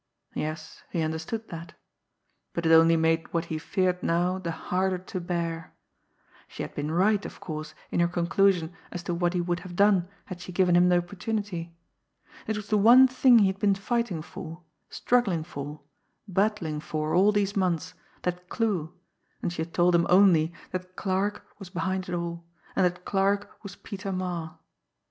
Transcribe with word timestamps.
Yes, 0.33 0.81
he 0.89 1.03
understood 1.03 1.49
that 1.49 1.75
but 2.53 2.65
it 2.65 2.71
only 2.73 2.97
made 2.97 3.31
what 3.31 3.45
he 3.53 3.59
feared 3.59 4.01
now 4.01 4.39
the 4.39 4.49
harder 4.49 4.97
to 4.97 5.19
bear. 5.21 5.75
She 6.47 6.63
had 6.63 6.73
been 6.73 6.89
right, 6.89 7.23
of 7.23 7.39
course, 7.39 7.75
in 7.91 7.99
her 7.99 8.07
conclusion 8.07 8.73
as 8.91 9.03
to 9.03 9.13
what 9.13 9.33
he 9.35 9.41
would 9.41 9.59
have 9.59 9.75
done 9.75 10.07
had 10.25 10.41
she 10.41 10.51
given 10.51 10.75
him 10.75 10.89
the 10.89 10.97
opportunity! 10.97 11.75
It 12.47 12.55
was 12.57 12.69
the 12.69 12.79
one 12.79 13.07
thing 13.07 13.37
he 13.37 13.45
had 13.45 13.59
been 13.59 13.75
fighting 13.75 14.23
for, 14.23 14.63
struggling 14.89 15.43
for, 15.43 15.81
battling 16.27 16.79
for 16.79 17.13
all 17.13 17.31
these 17.31 17.55
months, 17.55 17.93
that 18.23 18.49
clue 18.49 18.91
and 19.43 19.53
she 19.53 19.61
had 19.61 19.71
told 19.71 19.93
him 19.93 20.07
only 20.09 20.51
that 20.71 20.95
"Clarke" 20.95 21.45
was 21.59 21.69
behind 21.69 22.09
it 22.09 22.15
all, 22.15 22.43
and 22.75 22.87
that 22.87 23.05
"Clarke" 23.05 23.55
was 23.61 23.75
Peter 23.75 24.11
Marre. 24.11 24.57